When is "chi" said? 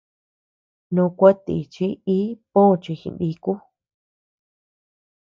2.83-2.93